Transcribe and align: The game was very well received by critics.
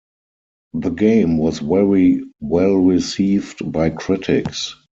The 0.73 0.89
game 0.89 1.37
was 1.37 1.59
very 1.59 2.23
well 2.39 2.73
received 2.73 3.71
by 3.71 3.91
critics. 3.91 4.75